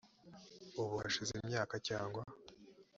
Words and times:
ubu 0.81 0.95
hashize 1.03 1.31
imyaka 1.43 1.75
cyangwa 1.87 2.21